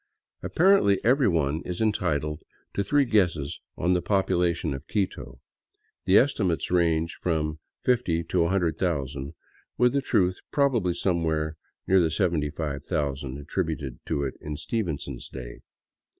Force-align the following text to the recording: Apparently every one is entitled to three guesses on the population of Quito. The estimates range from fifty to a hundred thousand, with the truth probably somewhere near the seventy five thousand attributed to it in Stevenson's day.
Apparently 0.41 0.99
every 1.05 1.27
one 1.27 1.61
is 1.61 1.79
entitled 1.79 2.41
to 2.73 2.83
three 2.83 3.05
guesses 3.05 3.59
on 3.77 3.93
the 3.93 4.01
population 4.01 4.73
of 4.73 4.87
Quito. 4.87 5.39
The 6.05 6.17
estimates 6.17 6.71
range 6.71 7.19
from 7.21 7.59
fifty 7.85 8.23
to 8.23 8.43
a 8.45 8.49
hundred 8.49 8.79
thousand, 8.79 9.35
with 9.77 9.93
the 9.93 10.01
truth 10.01 10.37
probably 10.51 10.95
somewhere 10.95 11.55
near 11.85 11.99
the 11.99 12.09
seventy 12.09 12.49
five 12.49 12.83
thousand 12.83 13.37
attributed 13.37 13.99
to 14.07 14.23
it 14.23 14.33
in 14.41 14.57
Stevenson's 14.57 15.29
day. 15.29 15.59